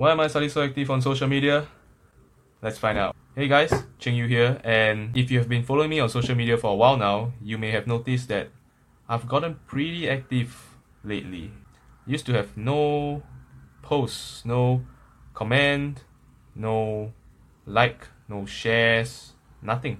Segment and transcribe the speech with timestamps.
[0.00, 1.66] Why am I suddenly so active on social media?
[2.62, 3.14] Let's find out.
[3.36, 6.56] Hey guys, Cheng Yu here, and if you have been following me on social media
[6.56, 8.48] for a while now, you may have noticed that
[9.10, 10.56] I've gotten pretty active
[11.04, 11.50] lately.
[12.06, 13.22] Used to have no
[13.82, 14.86] posts, no
[15.34, 16.02] comment,
[16.54, 17.12] no
[17.66, 19.98] like, no shares, nothing.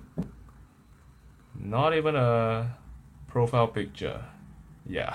[1.54, 2.74] Not even a
[3.28, 4.24] profile picture.
[4.86, 5.14] Yeah.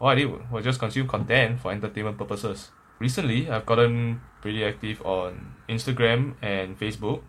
[0.00, 2.70] All I did was just consume content for entertainment purposes.
[2.98, 7.22] Recently, I've gotten pretty active on Instagram and Facebook,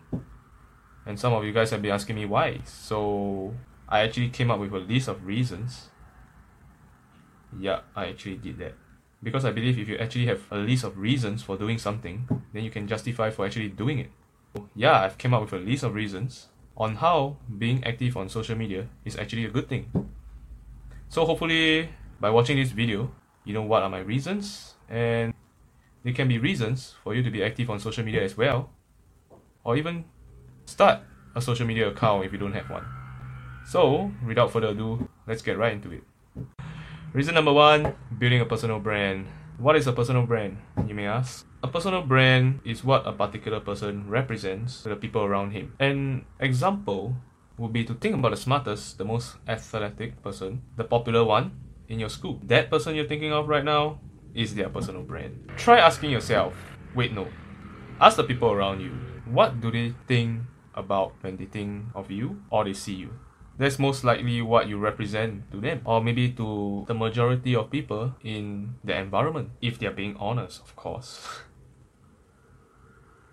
[1.04, 2.60] and some of you guys have been asking me why.
[2.64, 3.54] So,
[3.88, 5.90] I actually came up with a list of reasons.
[7.58, 8.74] Yeah, I actually did that.
[9.22, 12.64] Because I believe if you actually have a list of reasons for doing something, then
[12.64, 14.10] you can justify for actually doing it.
[14.74, 18.56] Yeah, I've came up with a list of reasons on how being active on social
[18.56, 19.90] media is actually a good thing.
[21.08, 21.88] So hopefully
[22.20, 23.10] by watching this video,
[23.44, 25.32] you know what are my reasons and
[26.06, 28.70] there can be reasons for you to be active on social media as well
[29.64, 30.04] or even
[30.64, 31.00] start
[31.34, 32.86] a social media account if you don't have one.
[33.66, 36.04] So, without further ado, let's get right into it.
[37.12, 39.26] Reason number one building a personal brand.
[39.58, 41.44] What is a personal brand, you may ask?
[41.64, 45.74] A personal brand is what a particular person represents to the people around him.
[45.80, 47.16] An example
[47.58, 51.50] would be to think about the smartest, the most athletic person, the popular one
[51.88, 52.40] in your school.
[52.44, 53.98] That person you're thinking of right now
[54.36, 55.50] is their personal brand.
[55.56, 56.54] Try asking yourself
[56.94, 57.28] wait, no.
[58.00, 58.92] Ask the people around you
[59.24, 60.42] what do they think
[60.74, 63.18] about when they think of you or they see you?
[63.58, 68.14] that's most likely what you represent to them or maybe to the majority of people
[68.22, 71.26] in the environment if they're being honest of course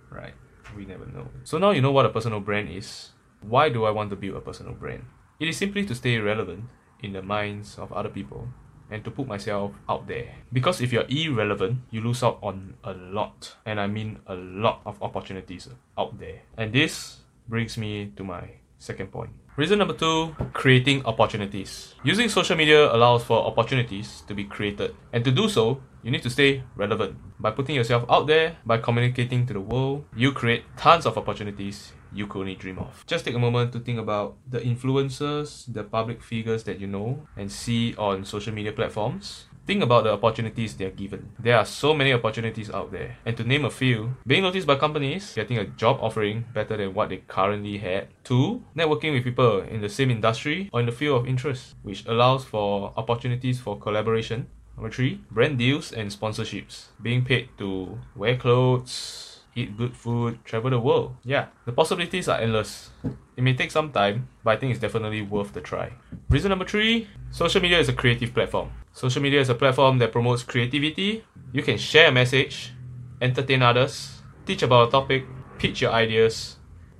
[0.09, 0.33] right
[0.75, 3.09] we never know so now you know what a personal brand is
[3.41, 5.03] why do i want to build a personal brand
[5.39, 6.63] it is simply to stay relevant
[7.01, 8.47] in the minds of other people
[8.93, 12.93] and to put myself out there because if you're irrelevant you lose out on a
[12.93, 18.23] lot and i mean a lot of opportunities out there and this brings me to
[18.23, 21.93] my second point Reason number two, creating opportunities.
[22.03, 24.95] Using social media allows for opportunities to be created.
[25.13, 27.17] And to do so, you need to stay relevant.
[27.39, 31.93] By putting yourself out there, by communicating to the world, you create tons of opportunities
[32.13, 33.03] you could only dream of.
[33.07, 37.27] Just take a moment to think about the influencers, the public figures that you know
[37.37, 41.29] and see on social media platforms Think about the opportunities they are given.
[41.39, 43.15] There are so many opportunities out there.
[43.25, 46.93] And to name a few, being noticed by companies, getting a job offering better than
[46.93, 48.09] what they currently had.
[48.25, 52.05] Two, networking with people in the same industry or in the field of interest, which
[52.07, 54.47] allows for opportunities for collaboration.
[54.75, 56.87] Number three, brand deals and sponsorships.
[57.01, 61.15] Being paid to wear clothes, eat good food, travel the world.
[61.23, 62.89] Yeah, the possibilities are endless.
[63.35, 65.93] It may take some time, but I think it's definitely worth the try.
[66.29, 68.71] Reason number three social media is a creative platform.
[68.91, 71.23] Social media is a platform that promotes creativity.
[71.51, 72.73] You can share a message,
[73.21, 75.25] entertain others, teach about a topic,
[75.57, 76.57] pitch your ideas.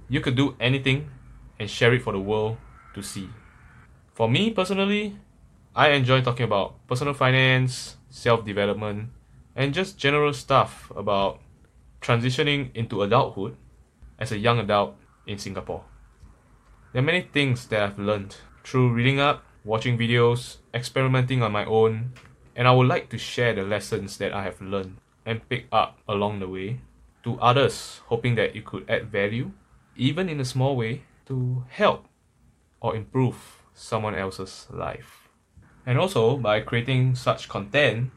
[0.09, 1.09] You could do anything
[1.59, 2.57] and share it for the world
[2.93, 3.29] to see.
[4.13, 5.17] For me personally,
[5.75, 9.09] I enjoy talking about personal finance, self development,
[9.55, 11.39] and just general stuff about
[12.03, 13.55] transitioning into adulthood
[14.19, 15.83] as a young adult in Singapore.
[16.91, 21.65] There are many things that I've learned through reading up, watching videos, experimenting on my
[21.65, 22.13] own,
[22.55, 25.97] and I would like to share the lessons that I have learned and picked up
[26.07, 26.81] along the way
[27.23, 29.51] to others, hoping that it could add value,
[29.95, 32.05] even in a small way, to help
[32.81, 35.29] or improve someone else's life.
[35.85, 38.11] And also, by creating such content,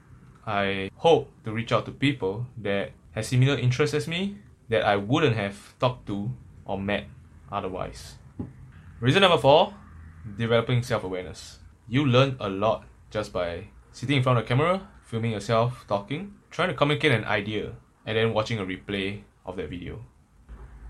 [0.47, 4.37] I hope to reach out to people that has similar interests as me
[4.69, 6.31] that I wouldn't have talked to
[6.65, 7.09] or met
[7.51, 8.17] otherwise.
[9.01, 9.75] Reason number four
[10.39, 11.59] developing self awareness.
[11.89, 16.35] You learn a lot just by sitting in front of the camera, filming yourself talking,
[16.51, 17.73] trying to communicate an idea,
[18.05, 20.05] and then watching a replay of that video.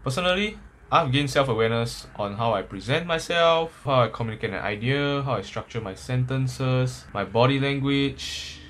[0.02, 0.58] Personally,
[0.90, 5.34] I've gained self awareness on how I present myself, how I communicate an idea, how
[5.34, 8.60] I structure my sentences, my body language,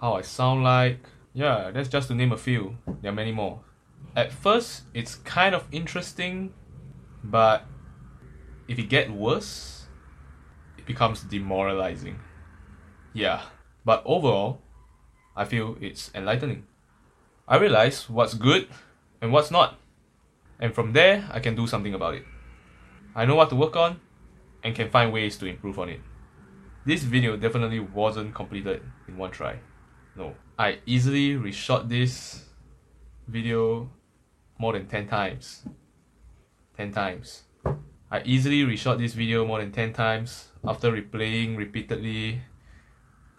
[0.00, 1.00] how I sound like,
[1.36, 2.78] yeah, that's just to name a few.
[3.02, 3.60] There are many more.
[4.16, 6.54] At first, it's kind of interesting,
[7.22, 7.66] but
[8.68, 9.84] if it gets worse,
[10.78, 12.20] it becomes demoralizing.
[13.12, 13.42] Yeah,
[13.84, 14.62] but overall,
[15.36, 16.64] I feel it's enlightening.
[17.46, 18.68] I realize what's good
[19.20, 19.78] and what's not,
[20.58, 22.24] and from there, I can do something about it.
[23.14, 24.00] I know what to work on
[24.64, 26.00] and can find ways to improve on it.
[26.86, 29.58] This video definitely wasn't completed in one try.
[30.16, 32.46] No, I easily reshot this
[33.28, 33.90] video
[34.58, 35.62] more than 10 times.
[36.78, 37.42] 10 times.
[38.10, 42.40] I easily reshot this video more than 10 times after replaying repeatedly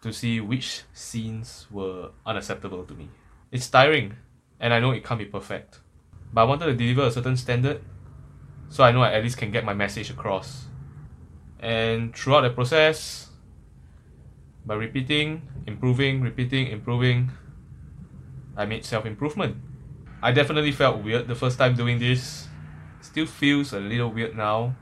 [0.01, 3.09] to see which scenes were unacceptable to me.
[3.51, 4.13] It's tiring
[4.59, 5.79] and I know it can't be perfect.
[6.31, 7.81] But I wanted to deliver a certain standard,
[8.69, 10.65] so I know I at least can get my message across.
[11.59, 13.26] And throughout the process,
[14.67, 17.31] by repeating, improving, repeating, improving,
[18.57, 19.55] I made self improvement.
[20.21, 22.47] I definitely felt weird the first time doing this.
[23.01, 24.75] Still feels a little weird now,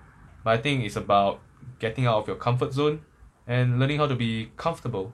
[0.44, 1.40] but I think it's about
[1.80, 3.02] getting out of your comfort zone
[3.46, 5.14] and learning how to be comfortable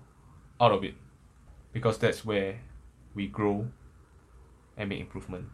[0.59, 0.94] out of it
[1.73, 2.59] because that's where
[3.13, 3.68] we grow
[4.77, 5.47] and make improvement.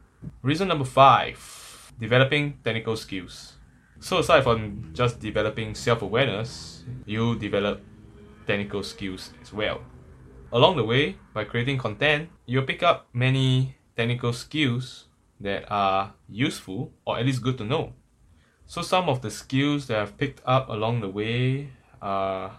[0.43, 3.53] Reason number five developing technical skills.
[3.99, 7.81] So, aside from just developing self awareness, you develop
[8.47, 9.81] technical skills as well.
[10.51, 15.05] Along the way, by creating content, you'll pick up many technical skills
[15.41, 17.93] that are useful or at least good to know.
[18.65, 21.69] So, some of the skills that I've picked up along the way
[22.01, 22.51] are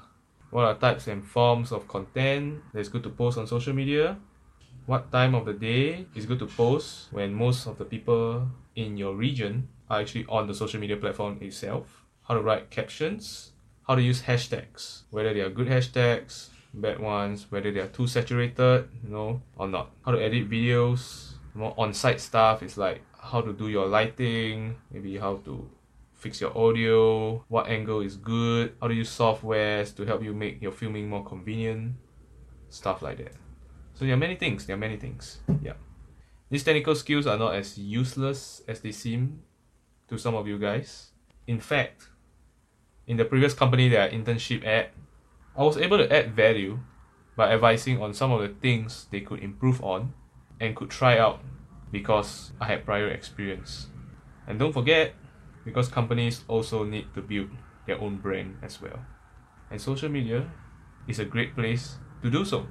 [0.51, 4.17] what are types and forms of content that's good to post on social media,
[4.87, 8.97] what time of the day is good to post when most of the people in
[8.97, 13.53] your region are actually on the social media platform itself, how to write captions,
[13.89, 18.07] how to use hashtags, whether they are good hashtags, bad ones, whether they are too
[18.07, 23.41] saturated, you know, or not, how to edit videos, more on-site stuff is like how
[23.41, 25.69] to do your lighting, maybe how to
[26.15, 30.61] fix your audio, what angle is good, how to use softwares to help you make
[30.61, 31.95] your filming more convenient,
[32.69, 33.33] stuff like that.
[33.95, 35.39] So there are many things, there are many things.
[35.63, 35.73] Yeah.
[36.51, 39.41] These technical skills are not as useless as they seem
[40.09, 41.13] to some of you guys.
[41.47, 42.09] In fact,
[43.09, 44.93] in the previous company that I internship at,
[45.57, 46.79] I was able to add value
[47.37, 50.13] by advising on some of the things they could improve on
[50.61, 51.41] and could try out
[51.91, 53.89] because I had prior experience.
[54.47, 55.15] And don't forget,
[55.65, 57.49] because companies also need to build
[57.87, 59.01] their own brand as well.
[59.71, 60.47] And social media
[61.09, 62.67] is a great place to do so.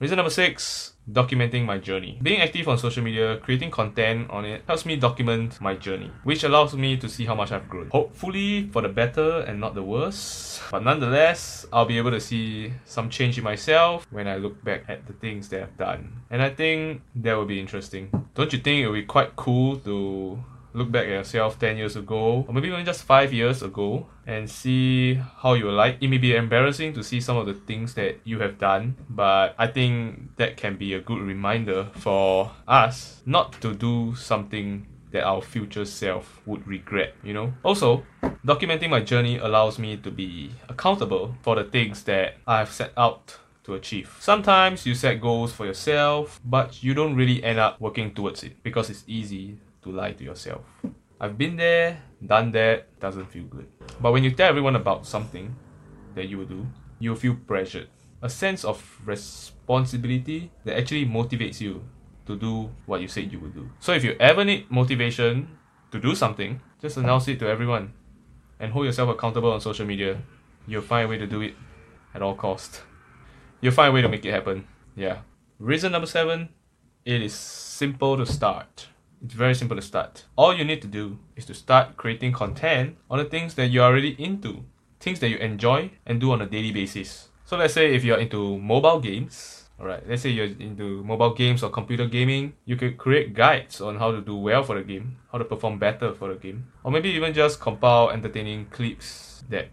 [0.00, 2.20] Reason number six documenting my journey.
[2.22, 6.44] Being active on social media, creating content on it helps me document my journey, which
[6.44, 7.88] allows me to see how much I've grown.
[7.90, 10.60] Hopefully for the better and not the worse.
[10.70, 14.84] But nonetheless, I'll be able to see some change in myself when I look back
[14.88, 16.20] at the things that I've done.
[16.30, 18.10] And I think that will be interesting.
[18.34, 20.38] Don't you think it would be quite cool to
[20.72, 24.48] look back at yourself 10 years ago, or maybe even just 5 years ago, and
[24.48, 25.96] see how you like.
[26.00, 29.54] It may be embarrassing to see some of the things that you have done, but
[29.58, 35.24] I think that can be a good reminder for us not to do something that
[35.24, 37.54] our future self would regret, you know?
[37.64, 38.04] Also,
[38.46, 43.38] documenting my journey allows me to be accountable for the things that I've set out
[43.64, 44.16] to achieve.
[44.20, 48.62] Sometimes you set goals for yourself, but you don't really end up working towards it
[48.62, 50.62] because it's easy to lie to yourself.
[51.20, 53.66] I've been there, done that, doesn't feel good.
[54.00, 55.54] But when you tell everyone about something
[56.14, 56.66] that you will do,
[56.98, 57.88] you'll feel pressured.
[58.22, 61.82] A sense of responsibility that actually motivates you
[62.26, 63.68] to do what you said you would do.
[63.80, 65.48] So if you ever need motivation
[65.90, 67.92] to do something, just announce it to everyone
[68.60, 70.18] and hold yourself accountable on social media.
[70.66, 71.54] You'll find a way to do it
[72.14, 72.82] at all cost.
[73.60, 74.66] You'll find a way to make it happen.
[74.94, 75.18] Yeah.
[75.58, 76.50] Reason number seven,
[77.04, 78.88] it is simple to start.
[79.24, 80.26] It's very simple to start.
[80.36, 83.84] All you need to do is to start creating content on the things that you're
[83.84, 84.64] already into,
[85.00, 87.28] things that you enjoy and do on a daily basis.
[87.44, 91.64] So let's say if you're into mobile games, alright, let's say you're into mobile games
[91.64, 95.16] or computer gaming, you could create guides on how to do well for the game,
[95.32, 99.70] how to perform better for the game, or maybe even just compile entertaining clips that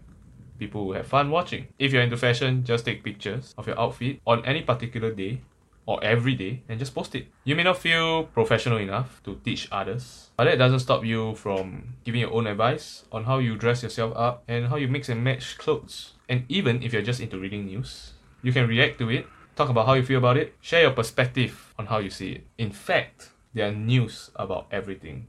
[0.58, 1.68] people will have fun watching.
[1.78, 5.42] If you're into fashion, just take pictures of your outfit on any particular day
[5.86, 7.26] or every day and just post it.
[7.44, 11.94] You may not feel professional enough to teach others, but that doesn't stop you from
[12.04, 15.22] giving your own advice on how you dress yourself up and how you mix and
[15.22, 16.12] match clothes.
[16.28, 18.12] And even if you're just into reading news,
[18.42, 21.72] you can react to it, talk about how you feel about it, share your perspective
[21.78, 22.46] on how you see it.
[22.58, 25.28] In fact, there are news about everything.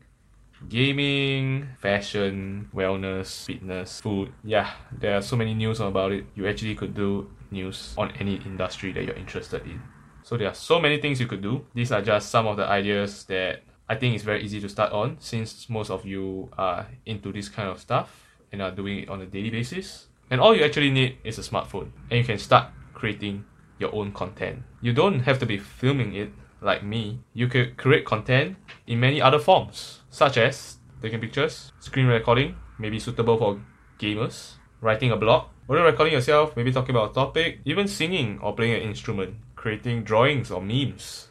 [0.68, 4.34] Gaming, fashion, wellness, fitness, food.
[4.44, 6.26] Yeah, there are so many news about it.
[6.34, 9.82] You actually could do news on any industry that you're interested in.
[10.28, 11.64] So there are so many things you could do.
[11.74, 14.92] These are just some of the ideas that I think is very easy to start
[14.92, 19.10] on since most of you are into this kind of stuff and are doing it
[19.10, 20.08] on a daily basis.
[20.30, 23.46] And all you actually need is a smartphone and you can start creating
[23.80, 24.64] your own content.
[24.82, 27.22] You don't have to be filming it like me.
[27.34, 33.00] You could create content in many other forms, such as taking pictures, screen recording, maybe
[33.00, 33.62] suitable for
[33.98, 38.54] gamers, writing a blog, or recording yourself, maybe talking about a topic, even singing or
[38.54, 39.38] playing an instrument
[39.68, 41.28] creating drawings or memes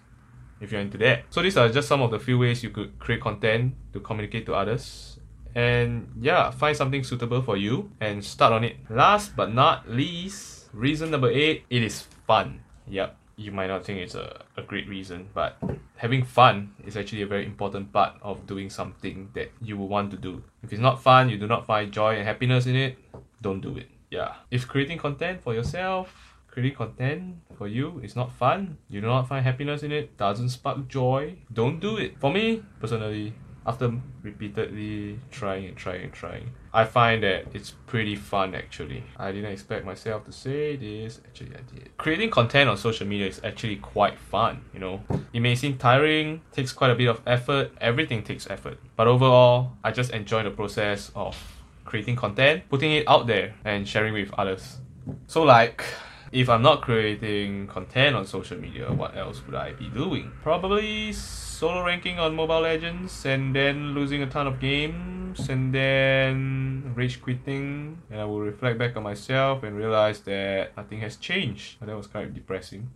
[0.61, 1.25] if you're into that.
[1.31, 4.45] So these are just some of the few ways you could create content to communicate
[4.45, 5.19] to others.
[5.55, 8.77] And yeah, find something suitable for you and start on it.
[8.91, 12.61] Last but not least, reason number eight, it is fun.
[12.87, 13.17] Yep.
[13.37, 15.57] you might not think it's a, a great reason, but
[15.97, 20.11] having fun is actually a very important part of doing something that you will want
[20.11, 20.43] to do.
[20.63, 22.99] If it's not fun, you do not find joy and happiness in it,
[23.41, 23.89] don't do it.
[24.11, 24.35] Yeah.
[24.51, 29.29] If creating content for yourself, creating content for you is not fun, you do not
[29.29, 32.19] find happiness in it, doesn't spark joy, don't do it.
[32.19, 33.35] For me, personally,
[33.67, 39.05] after repeatedly trying and trying and trying, I find that it's pretty fun actually.
[39.19, 41.95] I didn't expect myself to say this, actually I did.
[41.99, 45.03] Creating content on social media is actually quite fun, you know.
[45.35, 48.79] It may seem tiring, takes quite a bit of effort, everything takes effort.
[48.97, 51.37] But overall, I just enjoy the process of
[51.85, 54.79] creating content, putting it out there and sharing with others.
[55.27, 55.85] So like
[56.33, 60.33] if I'm not creating content on social media, what else would I be doing?
[60.43, 66.93] Probably solo ranking on Mobile Legends and then losing a ton of games and then
[66.95, 71.81] rage quitting and I will reflect back on myself and realize that nothing has changed.
[71.81, 72.91] That was of depressing.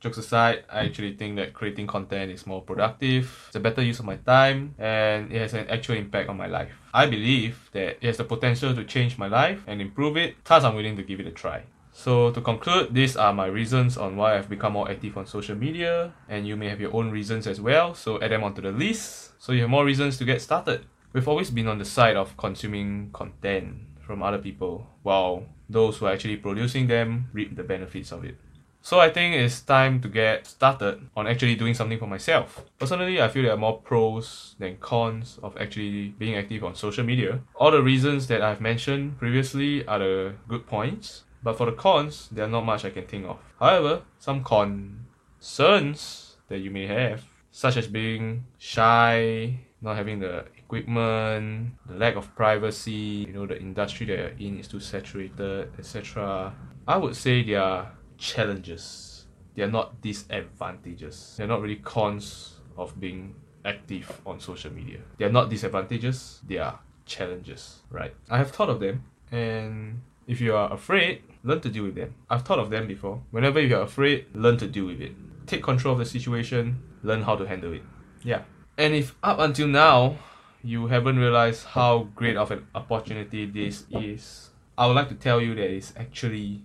[0.00, 4.00] Jokes aside, I actually think that creating content is more productive, it's a better use
[4.00, 6.72] of my time, and it has an actual impact on my life.
[6.92, 10.64] I believe that it has the potential to change my life and improve it, thus
[10.64, 11.62] I'm willing to give it a try.
[11.92, 15.54] So to conclude, these are my reasons on why I've become more active on social
[15.54, 18.72] media, and you may have your own reasons as well, so add them onto the
[18.72, 20.86] list so you have more reasons to get started.
[21.12, 26.06] We've always been on the side of consuming content from other people, while those who
[26.06, 28.36] are actually producing them reap the benefits of it.
[28.80, 32.64] So I think it's time to get started on actually doing something for myself.
[32.80, 37.04] Personally, I feel there are more pros than cons of actually being active on social
[37.04, 37.40] media.
[37.54, 42.28] All the reasons that I've mentioned previously are the good points, but for the cons,
[42.30, 43.38] there are not much I can think of.
[43.58, 51.72] However, some concerns that you may have, such as being shy, not having the equipment,
[51.86, 56.54] the lack of privacy, you know, the industry that you're in is too saturated, etc.
[56.86, 59.26] I would say they are challenges.
[59.54, 61.34] They are not disadvantages.
[61.36, 63.34] They're not really cons of being
[63.64, 64.98] active on social media.
[65.18, 68.14] They are not disadvantages, they are challenges, right?
[68.30, 72.14] I have thought of them and if you are afraid, learn to deal with them.
[72.30, 73.22] I've thought of them before.
[73.30, 75.12] Whenever you are afraid, learn to deal with it.
[75.46, 77.82] Take control of the situation, learn how to handle it.
[78.22, 78.42] Yeah.
[78.78, 80.16] And if up until now
[80.62, 85.40] you haven't realized how great of an opportunity this is, I would like to tell
[85.40, 86.62] you that it's actually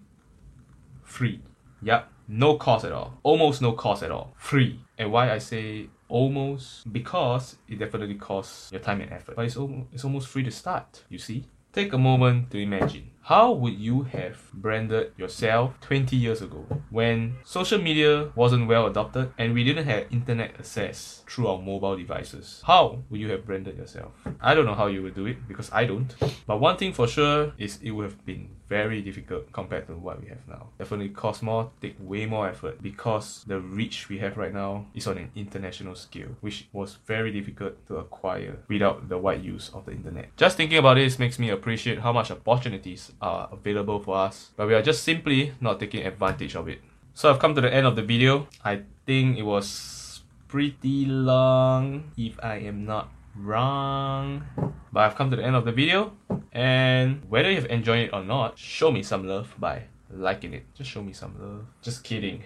[1.03, 1.41] free.
[1.81, 3.19] Yep, no cost at all.
[3.23, 4.33] Almost no cost at all.
[4.37, 4.79] Free.
[4.97, 6.91] And why I say almost?
[6.91, 9.35] Because it definitely costs your time and effort.
[9.35, 11.45] But it's almost, it's almost free to start, you see?
[11.73, 13.11] Take a moment to imagine.
[13.27, 19.33] How would you have branded yourself 20 years ago when social media wasn't well adopted
[19.37, 22.63] and we didn't have internet access through our mobile devices?
[22.65, 24.13] How would you have branded yourself?
[24.39, 26.15] I don't know how you would do it because I don't.
[26.45, 30.21] But one thing for sure is it would have been very difficult compared to what
[30.21, 30.67] we have now.
[30.77, 35.07] Definitely cost more, take way more effort because the reach we have right now is
[35.07, 39.85] on an international scale, which was very difficult to acquire without the wide use of
[39.85, 40.35] the internet.
[40.37, 44.67] Just thinking about this makes me appreciate how much opportunities are available for us, but
[44.67, 46.81] we are just simply not taking advantage of it.
[47.13, 48.47] So I've come to the end of the video.
[48.63, 54.43] I think it was pretty long if I am not wrong.
[54.91, 56.13] But I've come to the end of the video
[56.51, 60.65] and whether you've enjoyed it or not, show me some love by liking it.
[60.73, 61.65] Just show me some love.
[61.81, 62.43] Just kidding.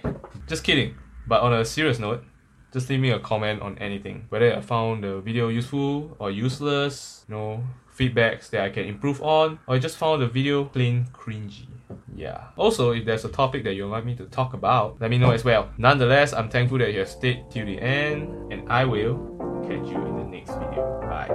[0.48, 0.96] Just kidding.
[1.28, 2.24] But on a serious note,
[2.72, 4.26] just leave me a comment on anything.
[4.30, 7.64] Whether I found the video useful or useless, you know,
[7.98, 11.68] feedbacks that I can improve on, or you just found the video plain cringy.
[12.16, 12.46] Yeah.
[12.58, 15.32] Also, if there's a topic that you'd like me to talk about, let me know
[15.32, 15.70] as well.
[15.78, 19.18] Nonetheless, I'm thankful that you have stayed till the end, and I will
[19.64, 21.02] catch you in the next video.
[21.02, 21.30] Bye.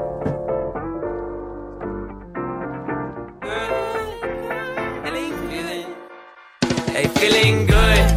[7.16, 8.10] Feeling good,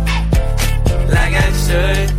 [1.10, 2.19] like I should.